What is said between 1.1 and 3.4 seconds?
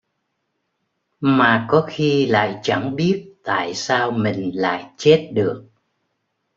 Mà có khi lại chẳng biết